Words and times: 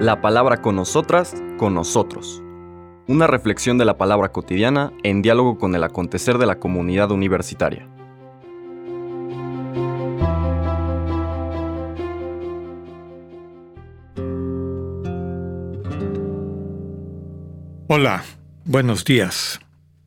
La 0.00 0.20
palabra 0.20 0.60
con 0.60 0.76
nosotras, 0.76 1.34
con 1.56 1.74
nosotros. 1.74 2.42
Una 3.06 3.26
reflexión 3.26 3.78
de 3.78 3.84
la 3.84 3.98
palabra 3.98 4.32
cotidiana 4.32 4.92
en 5.02 5.22
diálogo 5.22 5.58
con 5.58 5.74
el 5.74 5.84
acontecer 5.84 6.38
de 6.38 6.46
la 6.46 6.58
comunidad 6.58 7.10
universitaria. 7.10 7.88
Hola, 17.86 18.24
buenos 18.64 19.04
días. 19.04 19.60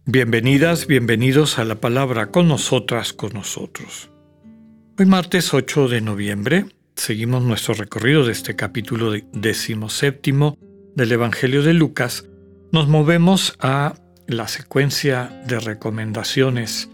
Bienvenidas, 0.06 0.88
bienvenidos 0.88 1.60
a 1.60 1.66
la 1.66 1.76
palabra 1.76 2.32
con 2.32 2.48
nosotras, 2.48 3.14
con 3.14 3.34
nosotros. 3.34 4.10
Hoy 4.98 5.06
martes 5.06 5.54
8 5.54 5.88
de 5.88 6.02
noviembre 6.02 6.66
seguimos 6.98 7.44
nuestro 7.44 7.74
recorrido 7.74 8.26
de 8.26 8.32
este 8.32 8.56
capítulo 8.56 9.14
decimoséptimo 9.32 10.58
del 10.96 11.12
Evangelio 11.12 11.64
de 11.64 11.74
Lucas. 11.74 12.26
Nos 12.72 12.88
movemos 12.88 13.56
a 13.60 13.96
la 14.28 14.48
secuencia 14.48 15.42
de 15.48 15.60
recomendaciones 15.60 16.90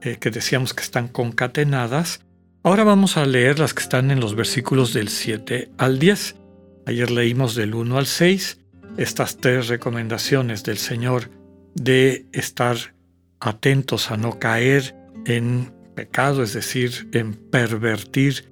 eh, 0.00 0.16
que 0.18 0.30
decíamos 0.30 0.72
que 0.72 0.82
están 0.82 1.08
concatenadas. 1.08 2.20
Ahora 2.62 2.84
vamos 2.84 3.16
a 3.16 3.26
leer 3.26 3.58
las 3.58 3.74
que 3.74 3.82
están 3.82 4.10
en 4.10 4.20
los 4.20 4.34
versículos 4.34 4.94
del 4.94 5.08
7 5.08 5.70
al 5.76 5.98
10. 5.98 6.36
Ayer 6.86 7.10
leímos 7.10 7.54
del 7.54 7.74
1 7.74 7.98
al 7.98 8.06
6 8.06 8.58
estas 8.96 9.36
tres 9.36 9.68
recomendaciones 9.68 10.64
del 10.64 10.78
Señor 10.78 11.30
de 11.74 12.26
estar 12.32 12.76
atentos 13.38 14.10
a 14.10 14.16
no 14.16 14.38
caer 14.38 14.96
en 15.26 15.72
pecado, 15.94 16.42
es 16.42 16.52
decir, 16.52 17.08
en 17.12 17.34
pervertir 17.34 18.49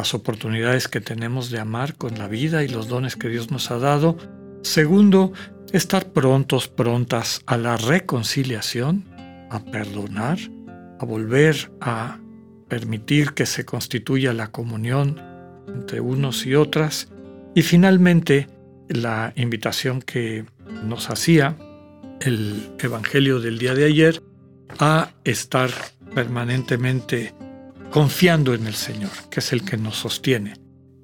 las 0.00 0.14
oportunidades 0.14 0.88
que 0.88 1.02
tenemos 1.02 1.50
de 1.50 1.58
amar 1.58 1.94
con 1.94 2.18
la 2.18 2.26
vida 2.26 2.64
y 2.64 2.68
los 2.68 2.88
dones 2.88 3.16
que 3.16 3.28
Dios 3.28 3.50
nos 3.50 3.70
ha 3.70 3.78
dado. 3.78 4.16
Segundo, 4.62 5.34
estar 5.74 6.10
prontos, 6.10 6.68
prontas 6.68 7.42
a 7.44 7.58
la 7.58 7.76
reconciliación, 7.76 9.04
a 9.50 9.62
perdonar, 9.62 10.38
a 10.98 11.04
volver 11.04 11.70
a 11.82 12.18
permitir 12.66 13.34
que 13.34 13.44
se 13.44 13.66
constituya 13.66 14.32
la 14.32 14.50
comunión 14.50 15.20
entre 15.68 16.00
unos 16.00 16.46
y 16.46 16.54
otras. 16.54 17.08
Y 17.54 17.60
finalmente, 17.60 18.48
la 18.88 19.34
invitación 19.36 20.00
que 20.00 20.46
nos 20.82 21.10
hacía 21.10 21.58
el 22.22 22.70
Evangelio 22.78 23.38
del 23.38 23.58
día 23.58 23.74
de 23.74 23.84
ayer 23.84 24.22
a 24.78 25.10
estar 25.24 25.70
permanentemente 26.14 27.34
confiando 27.90 28.54
en 28.54 28.66
el 28.66 28.74
Señor, 28.74 29.10
que 29.30 29.40
es 29.40 29.52
el 29.52 29.64
que 29.64 29.76
nos 29.76 29.96
sostiene 29.96 30.54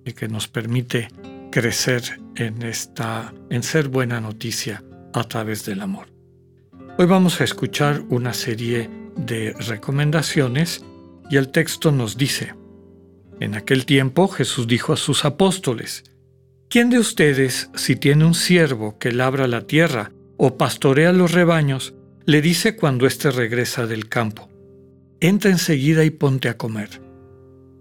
y 0.05 0.13
que 0.13 0.29
nos 0.29 0.49
permite 0.49 1.09
crecer 1.51 2.21
en 2.37 2.63
esta 2.63 3.35
en 3.51 3.63
ser 3.63 3.89
buena 3.89 4.21
noticia 4.21 4.85
a 5.13 5.25
través 5.25 5.65
del 5.65 5.81
amor. 5.81 6.07
Hoy 6.99 7.07
vamos 7.07 7.41
a 7.41 7.45
escuchar 7.45 8.03
una 8.09 8.33
serie 8.33 8.89
de 9.17 9.53
recomendaciones 9.53 10.85
y 11.31 11.37
el 11.37 11.49
texto 11.49 11.93
nos 11.93 12.17
dice: 12.17 12.55
En 13.41 13.55
aquel 13.55 13.85
tiempo 13.85 14.29
Jesús 14.29 14.67
dijo 14.67 14.93
a 14.93 14.97
sus 14.97 15.25
apóstoles: 15.25 16.05
¿Quién 16.69 16.91
de 16.91 16.99
ustedes, 16.99 17.71
si 17.75 17.97
tiene 17.97 18.25
un 18.25 18.35
siervo 18.35 18.99
que 18.99 19.13
labra 19.13 19.47
la 19.47 19.67
tierra 19.67 20.13
o 20.37 20.57
pastorea 20.57 21.13
los 21.13 21.33
rebaños, 21.33 21.95
le 22.27 22.43
dice 22.43 22.77
cuando 22.77 23.07
éste 23.07 23.31
regresa 23.31 23.87
del 23.87 24.09
campo, 24.09 24.49
entra 25.21 25.51
enseguida 25.51 26.05
y 26.05 26.11
ponte 26.11 26.49
a 26.49 26.57
comer? 26.57 27.03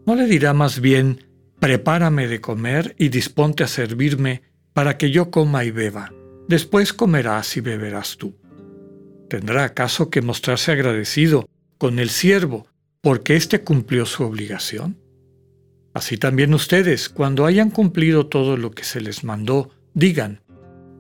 ¿No 0.06 0.16
le 0.16 0.26
dirá 0.26 0.54
más 0.54 0.80
bien, 0.80 1.26
prepárame 1.60 2.28
de 2.28 2.42
comer 2.42 2.96
y 2.98 3.10
disponte 3.10 3.64
a 3.64 3.68
servirme 3.68 4.44
para 4.74 4.98
que 4.98 5.12
yo 5.12 5.32
coma 5.32 5.66
y 5.66 5.72
beba? 5.72 6.14
Después 6.48 6.94
comerás 6.94 7.58
y 7.58 7.62
beberás 7.62 8.18
tú. 8.18 8.36
¿Tendrá 9.30 9.64
acaso 9.64 10.10
que 10.10 10.22
mostrarse 10.22 10.72
agradecido 10.72 11.50
con 11.78 11.98
el 12.00 12.10
siervo 12.10 12.68
porque 13.02 13.36
éste 13.36 13.64
cumplió 13.64 14.06
su 14.06 14.24
obligación? 14.24 14.98
Así 15.94 16.18
también 16.18 16.54
ustedes, 16.54 17.10
cuando 17.10 17.46
hayan 17.46 17.72
cumplido 17.72 18.28
todo 18.28 18.58
lo 18.58 18.72
que 18.72 18.84
se 18.84 19.02
les 19.02 19.24
mandó, 19.24 19.72
digan, 19.94 20.42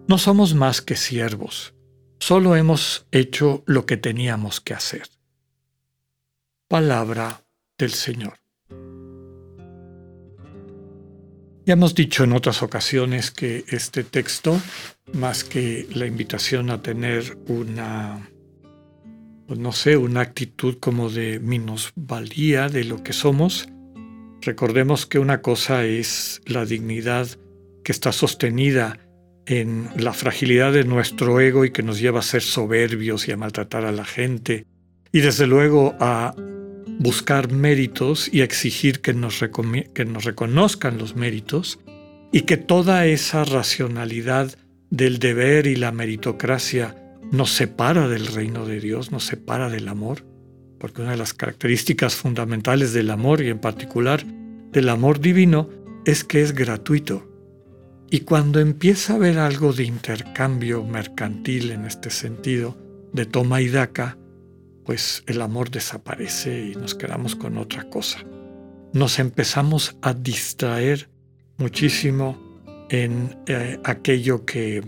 no 0.07 0.17
somos 0.17 0.55
más 0.55 0.81
que 0.81 0.95
siervos, 0.95 1.73
solo 2.19 2.55
hemos 2.55 3.05
hecho 3.11 3.63
lo 3.65 3.85
que 3.85 3.97
teníamos 3.97 4.61
que 4.61 4.73
hacer. 4.73 5.03
Palabra 6.67 7.43
del 7.77 7.91
Señor. 7.91 8.33
Ya 11.65 11.73
hemos 11.73 11.95
dicho 11.95 12.23
en 12.23 12.33
otras 12.33 12.61
ocasiones 12.61 13.31
que 13.31 13.65
este 13.67 14.03
texto, 14.03 14.59
más 15.13 15.43
que 15.43 15.87
la 15.95 16.05
invitación 16.05 16.69
a 16.69 16.81
tener 16.81 17.37
una, 17.47 18.29
pues 19.47 19.59
no 19.59 19.71
sé, 19.71 19.97
una 19.97 20.21
actitud 20.21 20.77
como 20.79 21.09
de 21.09 21.39
minusvalía 21.39 22.69
de 22.69 22.83
lo 22.83 23.03
que 23.03 23.13
somos, 23.13 23.67
Recordemos 24.45 25.07
que 25.07 25.17
una 25.17 25.41
cosa 25.41 25.85
es 25.85 26.39
la 26.45 26.65
dignidad 26.65 27.27
que 27.83 27.91
está 27.91 28.11
sostenida 28.11 28.99
en 29.47 29.89
la 29.97 30.13
fragilidad 30.13 30.71
de 30.71 30.83
nuestro 30.83 31.39
ego 31.39 31.65
y 31.65 31.71
que 31.71 31.81
nos 31.81 31.99
lleva 31.99 32.19
a 32.19 32.23
ser 32.23 32.43
soberbios 32.43 33.27
y 33.27 33.31
a 33.31 33.37
maltratar 33.37 33.85
a 33.85 33.91
la 33.91 34.05
gente, 34.05 34.67
y 35.11 35.21
desde 35.21 35.47
luego 35.47 35.95
a 35.99 36.35
buscar 36.99 37.51
méritos 37.51 38.29
y 38.31 38.41
exigir 38.41 39.01
que 39.01 39.13
nos, 39.13 39.43
que 39.93 40.05
nos 40.05 40.23
reconozcan 40.23 40.97
los 40.97 41.15
méritos, 41.15 41.79
y 42.31 42.41
que 42.41 42.57
toda 42.57 43.05
esa 43.05 43.45
racionalidad 43.45 44.57
del 44.89 45.19
deber 45.19 45.67
y 45.67 45.75
la 45.75 45.91
meritocracia 45.91 46.95
nos 47.31 47.51
separa 47.51 48.07
del 48.07 48.27
reino 48.27 48.65
de 48.65 48.79
Dios, 48.79 49.11
nos 49.11 49.25
separa 49.25 49.69
del 49.69 49.87
amor 49.87 50.23
porque 50.79 51.01
una 51.01 51.11
de 51.11 51.17
las 51.17 51.33
características 51.33 52.15
fundamentales 52.15 52.93
del 52.93 53.09
amor 53.09 53.41
y 53.41 53.49
en 53.49 53.59
particular 53.59 54.23
del 54.71 54.89
amor 54.89 55.19
divino 55.19 55.69
es 56.05 56.23
que 56.23 56.41
es 56.41 56.53
gratuito. 56.53 57.27
Y 58.11 58.19
cuando 58.19 58.59
empieza 58.59 59.13
a 59.13 59.15
haber 59.15 59.39
algo 59.39 59.73
de 59.73 59.83
intercambio 59.83 60.83
mercantil 60.83 61.71
en 61.71 61.85
este 61.85 62.09
sentido, 62.11 62.77
de 63.13 63.25
toma 63.25 63.61
y 63.61 63.69
daca, 63.69 64.17
pues 64.85 65.23
el 65.27 65.41
amor 65.41 65.71
desaparece 65.71 66.71
y 66.71 66.75
nos 66.75 66.95
quedamos 66.95 67.35
con 67.35 67.57
otra 67.57 67.89
cosa. 67.89 68.19
Nos 68.93 69.19
empezamos 69.19 69.97
a 70.01 70.13
distraer 70.13 71.09
muchísimo 71.57 72.37
en 72.89 73.35
eh, 73.47 73.79
aquello 73.83 74.45
que 74.45 74.83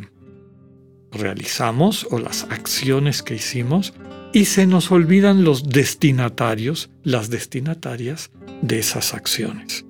realizamos 1.11 2.07
o 2.11 2.19
las 2.19 2.43
acciones 2.43 3.23
que 3.23 3.35
hicimos 3.35 3.93
y 4.33 4.45
se 4.45 4.67
nos 4.67 4.91
olvidan 4.91 5.43
los 5.43 5.69
destinatarios, 5.69 6.89
las 7.03 7.29
destinatarias 7.29 8.29
de 8.61 8.79
esas 8.79 9.13
acciones. 9.13 9.85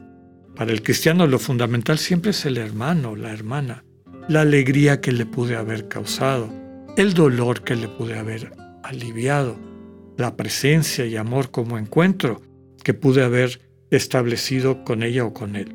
Para 0.55 0.71
el 0.71 0.81
cristiano 0.81 1.27
lo 1.27 1.37
fundamental 1.37 1.97
siempre 1.97 2.31
es 2.31 2.45
el 2.45 2.57
hermano, 2.57 3.15
la 3.15 3.33
hermana, 3.33 3.83
la 4.27 4.41
alegría 4.41 5.01
que 5.01 5.11
le 5.11 5.25
pude 5.25 5.55
haber 5.55 5.87
causado, 5.87 6.49
el 6.97 7.13
dolor 7.13 7.63
que 7.63 7.75
le 7.75 7.87
pude 7.87 8.17
haber 8.17 8.53
aliviado, 8.83 9.66
la 10.17 10.35
presencia 10.35 11.05
y 11.05 11.15
amor 11.15 11.51
como 11.51 11.77
encuentro 11.77 12.41
que 12.83 12.93
pude 12.93 13.23
haber 13.23 13.61
establecido 13.91 14.83
con 14.83 15.03
ella 15.03 15.25
o 15.25 15.33
con 15.33 15.55
él. 15.55 15.73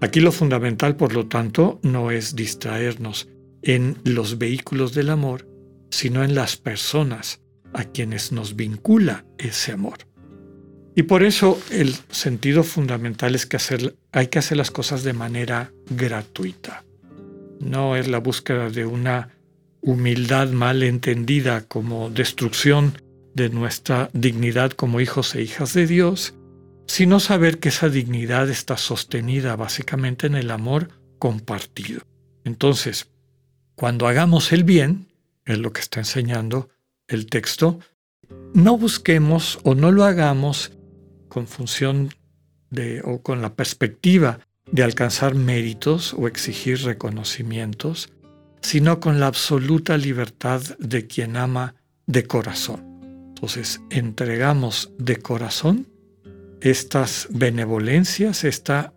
Aquí 0.00 0.20
lo 0.20 0.32
fundamental, 0.32 0.96
por 0.96 1.14
lo 1.14 1.28
tanto, 1.28 1.78
no 1.82 2.10
es 2.10 2.34
distraernos 2.34 3.28
en 3.62 3.96
los 4.04 4.38
vehículos 4.38 4.94
del 4.94 5.10
amor, 5.10 5.48
sino 5.90 6.24
en 6.24 6.34
las 6.34 6.56
personas 6.56 7.40
a 7.72 7.84
quienes 7.84 8.32
nos 8.32 8.56
vincula 8.56 9.24
ese 9.38 9.72
amor. 9.72 9.98
Y 10.94 11.04
por 11.04 11.22
eso 11.22 11.58
el 11.70 11.94
sentido 12.10 12.64
fundamental 12.64 13.34
es 13.34 13.46
que 13.46 13.56
hacer, 13.56 13.96
hay 14.10 14.26
que 14.26 14.40
hacer 14.40 14.58
las 14.58 14.70
cosas 14.70 15.04
de 15.04 15.14
manera 15.14 15.72
gratuita. 15.88 16.84
No 17.60 17.96
es 17.96 18.08
la 18.08 18.18
búsqueda 18.18 18.68
de 18.68 18.84
una 18.84 19.30
humildad 19.80 20.50
mal 20.50 20.82
entendida 20.82 21.62
como 21.62 22.10
destrucción 22.10 23.01
de 23.34 23.48
nuestra 23.48 24.10
dignidad 24.12 24.72
como 24.72 25.00
hijos 25.00 25.34
e 25.34 25.42
hijas 25.42 25.74
de 25.74 25.86
Dios, 25.86 26.34
sino 26.86 27.20
saber 27.20 27.58
que 27.58 27.70
esa 27.70 27.88
dignidad 27.88 28.50
está 28.50 28.76
sostenida 28.76 29.56
básicamente 29.56 30.26
en 30.26 30.34
el 30.34 30.50
amor 30.50 30.88
compartido. 31.18 32.02
Entonces, 32.44 33.10
cuando 33.74 34.06
hagamos 34.06 34.52
el 34.52 34.64
bien, 34.64 35.06
es 35.44 35.58
lo 35.58 35.72
que 35.72 35.80
está 35.80 36.00
enseñando 36.00 36.68
el 37.08 37.26
texto, 37.26 37.80
no 38.54 38.76
busquemos 38.76 39.58
o 39.64 39.74
no 39.74 39.92
lo 39.92 40.04
hagamos 40.04 40.72
con 41.28 41.46
función 41.46 42.10
de 42.70 43.00
o 43.04 43.22
con 43.22 43.42
la 43.42 43.54
perspectiva 43.54 44.40
de 44.70 44.82
alcanzar 44.82 45.34
méritos 45.34 46.14
o 46.14 46.26
exigir 46.26 46.82
reconocimientos, 46.82 48.10
sino 48.60 49.00
con 49.00 49.20
la 49.20 49.26
absoluta 49.26 49.96
libertad 49.96 50.62
de 50.78 51.06
quien 51.06 51.36
ama 51.36 51.74
de 52.06 52.26
corazón. 52.26 52.91
Entonces, 53.42 53.80
entregamos 53.90 54.92
de 54.98 55.16
corazón 55.16 55.88
estas 56.60 57.26
benevolencias, 57.32 58.44
esta 58.44 58.94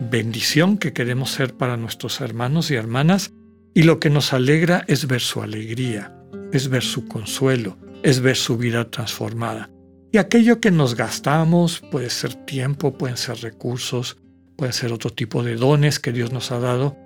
bendición 0.00 0.78
que 0.78 0.92
queremos 0.92 1.30
ser 1.30 1.54
para 1.54 1.76
nuestros 1.76 2.20
hermanos 2.20 2.72
y 2.72 2.74
hermanas 2.74 3.32
y 3.74 3.84
lo 3.84 4.00
que 4.00 4.10
nos 4.10 4.32
alegra 4.32 4.84
es 4.88 5.06
ver 5.06 5.20
su 5.20 5.42
alegría, 5.42 6.12
es 6.52 6.68
ver 6.68 6.82
su 6.82 7.06
consuelo, 7.06 7.78
es 8.02 8.18
ver 8.18 8.34
su 8.34 8.58
vida 8.58 8.90
transformada. 8.90 9.70
Y 10.10 10.18
aquello 10.18 10.58
que 10.58 10.72
nos 10.72 10.96
gastamos 10.96 11.80
puede 11.92 12.10
ser 12.10 12.34
tiempo, 12.34 12.98
pueden 12.98 13.16
ser 13.16 13.36
recursos, 13.42 14.16
pueden 14.56 14.72
ser 14.72 14.92
otro 14.92 15.10
tipo 15.10 15.44
de 15.44 15.54
dones 15.54 16.00
que 16.00 16.10
Dios 16.10 16.32
nos 16.32 16.50
ha 16.50 16.58
dado. 16.58 16.96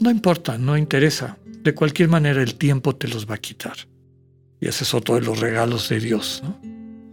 No 0.00 0.08
importa, 0.08 0.56
no 0.56 0.76
interesa. 0.76 1.36
De 1.64 1.74
cualquier 1.74 2.08
manera 2.08 2.40
el 2.40 2.54
tiempo 2.54 2.94
te 2.94 3.08
los 3.08 3.28
va 3.28 3.34
a 3.34 3.38
quitar. 3.38 3.74
Y 4.62 4.68
ese 4.68 4.84
es 4.84 4.94
otro 4.94 5.16
de 5.16 5.22
los 5.22 5.40
regalos 5.40 5.88
de 5.88 5.98
Dios. 5.98 6.40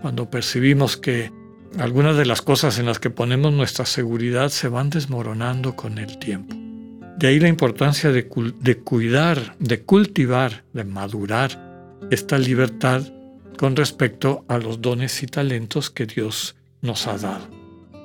Cuando 0.04 0.30
percibimos 0.30 0.98
que 0.98 1.32
algunas 1.80 2.16
de 2.16 2.28
las 2.28 2.44
cosas 2.44 2.78
en 2.78 2.86
las 2.86 3.00
que 3.00 3.10
ponemos 3.10 3.52
nuestra 3.52 3.88
seguridad 3.88 4.50
se 4.50 4.68
van 4.68 4.92
desmoronando 4.92 5.76
con 5.76 5.98
el 5.98 6.20
tiempo. 6.20 6.56
De 7.18 7.28
ahí 7.28 7.40
la 7.40 7.48
importancia 7.48 8.12
de, 8.12 8.30
de 8.60 8.78
cuidar, 8.78 9.56
de 9.58 9.82
cultivar, 9.82 10.64
de 10.74 10.84
madurar 10.84 11.98
esta 12.12 12.38
libertad 12.38 13.02
con 13.58 13.76
respecto 13.76 14.46
a 14.48 14.60
los 14.60 14.80
dones 14.80 15.24
y 15.24 15.26
talentos 15.26 15.90
que 15.90 16.06
Dios 16.06 16.56
nos 16.84 17.08
ha 17.08 17.18
dado. 17.18 17.48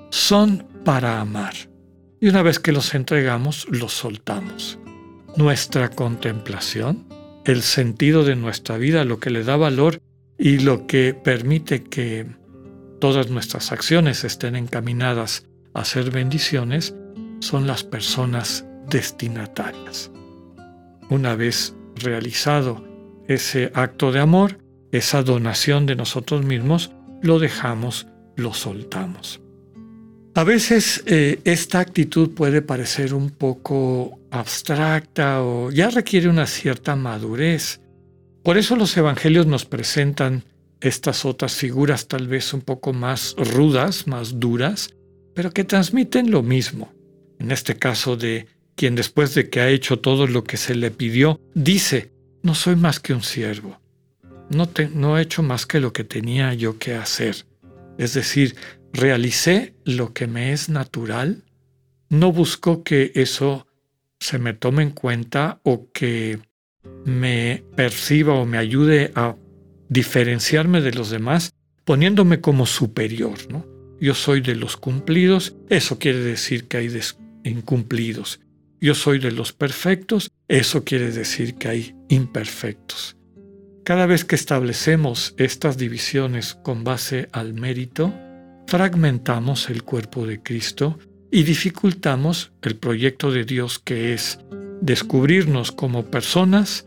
Son 0.09 0.67
para 0.87 1.21
amar. 1.21 1.55
Y 2.19 2.29
una 2.29 2.41
vez 2.41 2.59
que 2.59 2.73
los 2.73 2.95
entregamos, 2.95 3.67
los 3.69 3.93
soltamos. 3.93 4.79
Nuestra 5.37 5.91
contemplación, 5.91 7.05
el 7.45 7.63
sentido 7.63 8.25
de 8.25 8.37
nuestra 8.37 8.77
vida, 8.79 9.05
lo 9.05 9.19
que 9.19 9.31
le 9.31 9.45
da 9.45 9.57
valor 9.57 10.01
y 10.39 10.59
lo 10.59 10.87
que 10.87 11.15
permite 11.15 11.83
que 11.85 12.27
todas 13.01 13.31
nuestras 13.31 13.73
acciones 13.73 14.25
estén 14.25 14.57
encaminadas 14.57 15.47
a 15.75 15.85
ser 15.85 16.11
bendiciones, 16.11 16.95
son 17.41 17.67
las 17.67 17.85
personas 17.85 18.65
destinatarias. 18.89 20.11
Una 21.11 21.35
vez 21.35 21.75
realizado 21.97 22.83
ese 23.29 23.71
acto 23.75 24.13
de 24.13 24.21
amor, 24.21 24.59
esa 24.93 25.23
donación 25.23 25.87
de 25.87 25.97
nosotros 25.97 26.45
mismos, 26.45 26.93
lo 27.23 27.39
dejamos, 27.39 28.07
lo 28.37 28.55
soltamos. 28.55 29.41
A 30.35 30.45
veces 30.45 31.03
eh, 31.07 31.41
esta 31.45 31.79
actitud 31.79 32.31
puede 32.31 32.61
parecer 32.61 33.15
un 33.15 33.31
poco 33.31 34.19
abstracta 34.41 35.43
o 35.43 35.71
ya 35.71 35.91
requiere 35.91 36.29
una 36.29 36.47
cierta 36.47 36.97
madurez. 36.97 37.81
Por 38.43 38.59
eso 38.59 38.77
los 38.77 38.97
evangelios 38.97 39.47
nos 39.47 39.65
presentan 39.65 40.45
estas 40.81 41.25
otras 41.25 41.55
figuras 41.55 42.09
tal 42.09 42.29
vez 42.29 42.53
un 42.53 42.61
poco 42.61 42.93
más 42.93 43.35
rudas, 43.39 44.07
más 44.07 44.39
duras, 44.39 44.91
pero 45.35 45.51
que 45.51 45.65
transmiten 45.65 46.31
lo 46.31 46.43
mismo. 46.43 46.93
En 47.39 47.51
este 47.51 47.77
caso 47.77 48.17
de 48.17 48.47
quien 48.77 48.95
después 48.95 49.35
de 49.35 49.49
que 49.49 49.61
ha 49.61 49.69
hecho 49.69 49.99
todo 49.99 50.27
lo 50.27 50.45
que 50.45 50.57
se 50.57 50.75
le 50.75 50.91
pidió, 50.91 51.41
dice, 51.55 52.13
no 52.43 52.55
soy 52.55 52.77
más 52.77 53.01
que 53.01 53.15
un 53.15 53.23
siervo 53.23 53.79
no, 54.51 54.69
no 54.95 55.19
he 55.19 55.23
hecho 55.23 55.43
más 55.43 55.67
que 55.67 55.81
lo 55.81 55.93
que 55.93 56.05
tenía 56.05 56.55
yo 56.55 56.79
que 56.79 56.95
hacer. 56.95 57.47
Es 57.99 58.15
decir, 58.15 58.57
realicé 58.93 59.75
lo 59.85 60.13
que 60.13 60.27
me 60.27 60.53
es 60.53 60.69
natural, 60.69 61.45
no 62.09 62.33
busco 62.33 62.83
que 62.83 63.13
eso 63.15 63.67
se 64.25 64.39
me 64.39 64.55
tome 64.55 64.83
en 64.83 64.91
cuenta 64.91 65.61
o 65.65 65.91
que 65.93 66.39
me 67.05 67.63
perciba 67.77 68.33
o 68.33 68.47
me 68.47 68.57
ayude 68.57 69.13
a 69.15 69.37
diferenciarme 69.91 70.81
de 70.81 70.93
los 70.93 71.11
demás 71.11 71.53
poniéndome 71.85 72.41
como 72.41 72.65
superior. 72.65 73.37
¿no? 73.51 73.67
Yo 74.01 74.15
soy 74.15 74.41
de 74.41 74.55
los 74.55 74.79
cumplidos, 74.79 75.55
eso 75.69 75.99
quiere 75.99 76.21
decir 76.21 76.69
que 76.69 76.79
hay 76.79 76.91
incumplidos. 77.45 78.41
Yo 78.81 78.95
soy 78.95 79.19
de 79.19 79.31
los 79.31 79.53
perfectos, 79.53 80.31
eso 80.49 80.85
quiere 80.85 81.11
decir 81.11 81.57
que 81.57 81.69
hay 81.69 81.95
imperfectos. 82.09 83.19
Cada 83.85 84.07
vez 84.07 84.25
que 84.25 84.37
establecemos 84.37 85.35
estas 85.37 85.77
divisiones 85.77 86.55
con 86.55 86.83
base 86.83 87.29
al 87.33 87.53
mérito, 87.53 88.15
fragmentamos 88.69 89.69
el 89.69 89.83
cuerpo 89.83 90.27
de 90.27 90.43
Cristo 90.43 90.99
y 91.35 91.43
dificultamos 91.43 92.53
el 92.63 92.77
proyecto 92.77 93.33
de 93.33 93.45
Dios 93.45 93.81
que 93.81 94.15
es 94.15 94.39
descubrirnos 94.81 95.73
como 95.73 96.05
personas, 96.05 96.87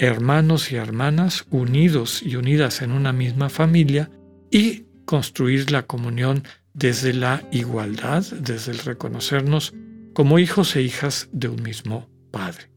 hermanos 0.00 0.72
y 0.72 0.74
hermanas 0.74 1.46
unidos 1.50 2.20
y 2.20 2.34
unidas 2.34 2.82
en 2.82 2.90
una 2.90 3.12
misma 3.12 3.48
familia 3.48 4.10
y 4.50 4.86
construir 5.04 5.70
la 5.70 5.84
comunión 5.84 6.42
desde 6.74 7.14
la 7.14 7.44
igualdad, 7.52 8.24
desde 8.40 8.72
el 8.72 8.78
reconocernos 8.80 9.72
como 10.14 10.40
hijos 10.40 10.74
e 10.74 10.82
hijas 10.82 11.28
de 11.30 11.46
un 11.46 11.62
mismo 11.62 12.10
Padre. 12.32 12.68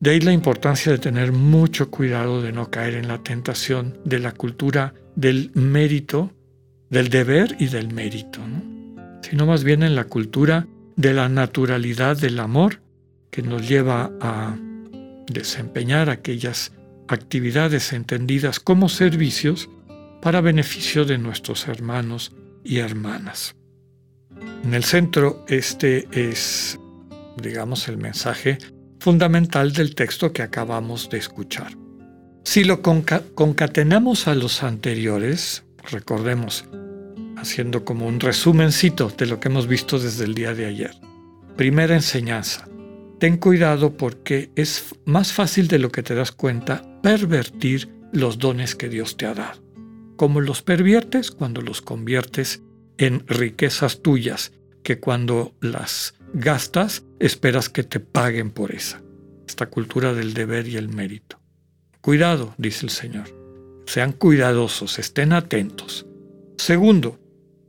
De 0.00 0.10
ahí 0.10 0.20
la 0.20 0.32
importancia 0.32 0.90
de 0.90 0.98
tener 0.98 1.30
mucho 1.30 1.88
cuidado 1.88 2.42
de 2.42 2.50
no 2.50 2.68
caer 2.68 2.94
en 2.94 3.06
la 3.06 3.22
tentación 3.22 3.96
de 4.04 4.18
la 4.18 4.32
cultura 4.32 4.92
del 5.14 5.52
mérito, 5.54 6.32
del 6.90 7.10
deber 7.10 7.54
y 7.60 7.66
del 7.66 7.94
mérito, 7.94 8.40
sino 9.22 9.46
más 9.46 9.64
bien 9.64 9.82
en 9.82 9.94
la 9.94 10.04
cultura 10.04 10.66
de 10.96 11.14
la 11.14 11.28
naturalidad 11.28 12.16
del 12.16 12.38
amor 12.40 12.80
que 13.30 13.42
nos 13.42 13.66
lleva 13.66 14.10
a 14.20 14.56
desempeñar 15.26 16.10
aquellas 16.10 16.72
actividades 17.08 17.92
entendidas 17.92 18.60
como 18.60 18.88
servicios 18.88 19.68
para 20.20 20.40
beneficio 20.40 21.04
de 21.04 21.18
nuestros 21.18 21.66
hermanos 21.68 22.32
y 22.64 22.78
hermanas. 22.78 23.56
En 24.64 24.74
el 24.74 24.84
centro 24.84 25.44
este 25.48 26.08
es, 26.12 26.78
digamos, 27.42 27.88
el 27.88 27.98
mensaje 27.98 28.58
fundamental 29.00 29.72
del 29.72 29.94
texto 29.94 30.32
que 30.32 30.42
acabamos 30.42 31.10
de 31.10 31.18
escuchar. 31.18 31.72
Si 32.44 32.64
lo 32.64 32.82
concatenamos 32.82 34.28
a 34.28 34.34
los 34.34 34.62
anteriores, 34.62 35.64
recordemos, 35.90 36.64
haciendo 37.42 37.84
como 37.84 38.06
un 38.06 38.20
resumencito 38.20 39.12
de 39.16 39.26
lo 39.26 39.38
que 39.38 39.48
hemos 39.48 39.66
visto 39.66 39.98
desde 39.98 40.24
el 40.24 40.34
día 40.34 40.54
de 40.54 40.66
ayer. 40.66 40.94
Primera 41.56 41.94
enseñanza. 41.94 42.68
Ten 43.18 43.36
cuidado 43.36 43.96
porque 43.96 44.50
es 44.56 44.94
más 45.04 45.32
fácil 45.32 45.68
de 45.68 45.78
lo 45.78 45.90
que 45.90 46.02
te 46.02 46.14
das 46.14 46.32
cuenta 46.32 46.82
pervertir 47.02 47.88
los 48.12 48.38
dones 48.38 48.74
que 48.74 48.88
Dios 48.88 49.16
te 49.16 49.26
ha 49.26 49.34
dado. 49.34 49.62
¿Cómo 50.16 50.40
los 50.40 50.62
perviertes? 50.62 51.30
Cuando 51.30 51.60
los 51.60 51.82
conviertes 51.82 52.62
en 52.98 53.26
riquezas 53.26 54.02
tuyas, 54.02 54.52
que 54.82 54.98
cuando 54.98 55.54
las 55.60 56.14
gastas, 56.34 57.04
esperas 57.18 57.68
que 57.68 57.84
te 57.84 58.00
paguen 58.00 58.50
por 58.50 58.74
esa. 58.74 59.02
Esta 59.46 59.66
cultura 59.66 60.14
del 60.14 60.34
deber 60.34 60.66
y 60.68 60.76
el 60.76 60.88
mérito. 60.88 61.40
Cuidado, 62.00 62.54
dice 62.58 62.86
el 62.86 62.90
Señor. 62.90 63.26
Sean 63.86 64.12
cuidadosos, 64.12 64.98
estén 64.98 65.32
atentos. 65.32 66.06
Segundo, 66.56 67.18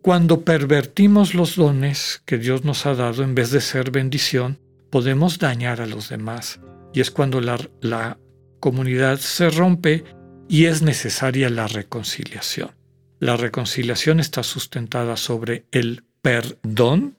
cuando 0.04 0.42
pervertimos 0.42 1.34
los 1.34 1.56
dones 1.56 2.22
que 2.26 2.38
Dios 2.38 2.64
nos 2.64 2.86
ha 2.86 2.94
dado 2.94 3.24
en 3.24 3.34
vez 3.34 3.50
de 3.50 3.62
ser 3.62 3.90
bendición, 3.90 4.60
podemos 4.92 5.40
dañar 5.40 5.82
a 5.82 5.88
los 5.88 6.10
demás. 6.10 6.60
Y 6.94 7.02
es 7.02 7.10
cuando 7.10 7.42
la, 7.42 8.18
comunidad 8.60 9.18
se 9.18 9.50
rompe 9.50 10.04
y 10.48 10.66
es 10.66 10.84
necesaria 10.84 11.50
la 11.50 11.68
reconciliación. 11.68 12.72
La 13.20 13.36
reconciliación 13.36 14.20
está 14.20 14.44
sustentada 14.44 15.18
sobre 15.18 15.66
el 15.72 16.04
perdón 16.22 17.18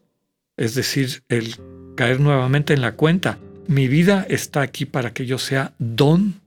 es 0.56 0.74
decir, 0.74 1.22
el 1.28 1.56
caer 1.96 2.20
nuevamente 2.20 2.74
en 2.74 2.80
la 2.80 2.92
cuenta. 2.92 3.38
Mi 3.66 3.88
vida 3.88 4.26
está 4.28 4.60
aquí 4.60 4.84
para 4.84 5.12
que 5.12 5.26
yo 5.26 5.38
sea 5.38 5.74
don, 5.78 6.40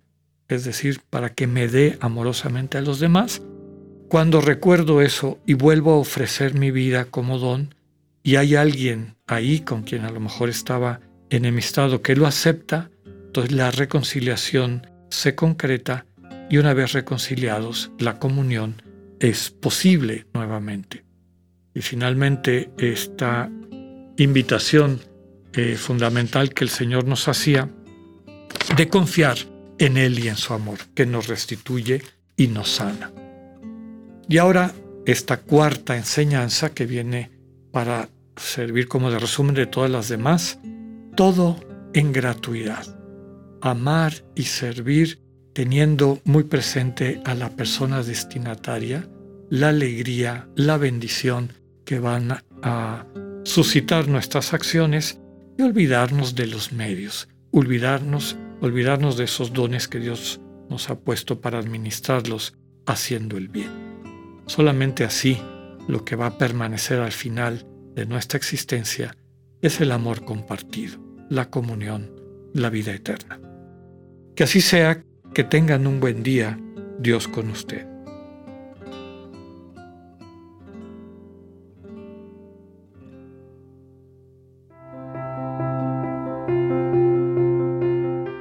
es 0.48 0.63
decir, 0.63 1.01
para 1.10 1.34
que 1.34 1.48
me 1.48 1.67
dé 1.67 1.98
amorosamente 2.00 2.77
a 2.77 2.82
los 2.82 3.00
demás. 3.00 3.41
Cuando 4.10 4.40
recuerdo 4.40 5.02
eso 5.02 5.38
y 5.46 5.54
vuelvo 5.54 5.94
a 5.94 5.98
ofrecer 5.98 6.54
mi 6.54 6.72
vida 6.72 7.06
como 7.06 7.40
don, 7.40 7.76
y 8.24 8.38
hay 8.38 8.56
alguien 8.56 9.16
ahí 9.28 9.60
con 9.60 9.84
quien 9.84 10.06
a 10.06 10.12
lo 10.12 10.20
mejor 10.22 10.50
estaba 10.50 11.02
enemistado 11.30 12.02
que 12.02 12.16
lo 12.16 12.26
acepta, 12.26 12.90
entonces 13.06 13.52
la 13.52 13.70
reconciliación 13.72 14.88
se 15.10 15.36
concreta 15.36 16.06
y 16.50 16.58
una 16.58 16.74
vez 16.74 16.94
reconciliados, 16.94 17.92
la 18.00 18.18
comunión 18.18 18.82
es 19.20 19.50
posible 19.50 20.26
nuevamente. 20.34 21.04
Y 21.74 21.82
finalmente 21.82 22.70
esta 22.78 23.52
invitación 24.16 25.02
eh, 25.54 25.76
fundamental 25.76 26.54
que 26.54 26.64
el 26.64 26.70
Señor 26.70 27.06
nos 27.06 27.28
hacía 27.28 27.70
de 28.76 28.88
confiar 28.88 29.38
en 29.80 29.98
Él 29.98 30.18
y 30.20 30.30
en 30.30 30.38
su 30.38 30.54
amor, 30.54 30.80
que 30.96 31.06
nos 31.06 31.28
restituye 31.28 32.02
y 32.38 32.48
nos 32.48 32.70
sana. 32.70 33.12
Y 34.30 34.38
ahora 34.38 34.74
esta 35.06 35.38
cuarta 35.38 35.96
enseñanza 35.96 36.74
que 36.74 36.86
viene 36.86 37.32
para 37.72 38.10
servir 38.36 38.88
como 38.88 39.10
de 39.10 39.20
resumen 39.20 39.56
de 39.56 39.66
todas 39.66 39.90
las 39.90 40.10
demás, 40.10 40.60
todo 41.16 41.58
en 41.94 42.12
gratuidad. 42.12 42.86
Amar 43.62 44.14
y 44.36 44.44
servir 44.44 45.20
teniendo 45.54 46.20
muy 46.26 46.44
presente 46.44 47.22
a 47.26 47.34
la 47.34 47.50
persona 47.50 48.04
destinataria, 48.04 49.08
la 49.50 49.70
alegría, 49.70 50.48
la 50.56 50.78
bendición 50.78 51.54
que 51.86 52.00
van 52.00 52.38
a 52.62 53.06
suscitar 53.44 54.08
nuestras 54.10 54.54
acciones 54.54 55.20
y 55.58 55.64
olvidarnos 55.64 56.36
de 56.36 56.48
los 56.48 56.74
medios, 56.74 57.30
olvidarnos, 57.52 58.36
olvidarnos 58.62 59.18
de 59.18 59.24
esos 59.24 59.54
dones 59.54 59.88
que 59.88 60.00
Dios 60.00 60.42
nos 60.70 60.90
ha 60.90 61.00
puesto 61.00 61.40
para 61.40 61.60
administrarlos 61.60 62.54
haciendo 62.86 63.38
el 63.38 63.48
bien. 63.48 63.87
Solamente 64.48 65.04
así 65.04 65.42
lo 65.88 66.04
que 66.04 66.16
va 66.16 66.27
a 66.27 66.38
permanecer 66.38 67.00
al 67.00 67.12
final 67.12 67.66
de 67.94 68.06
nuestra 68.06 68.38
existencia 68.38 69.16
es 69.62 69.82
el 69.82 69.92
amor 69.92 70.24
compartido, 70.24 71.00
la 71.30 71.50
comunión, 71.50 72.16
la 72.54 72.70
vida 72.70 72.94
eterna. 72.94 73.39
Que 74.36 74.44
así 74.44 74.62
sea, 74.62 75.04
que 75.34 75.44
tengan 75.44 75.86
un 75.86 76.00
buen 76.00 76.24
día, 76.24 76.60
Dios 77.00 77.27
con 77.27 77.50
usted. 77.50 77.86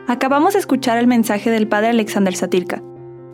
Acabamos 0.07 0.55
de 0.55 0.61
escuchar 0.61 0.99
el 0.99 1.07
mensaje 1.07 1.51
del 1.51 1.67
Padre 1.67 1.89
Alexander 1.89 2.35
Satirka. 2.35 2.83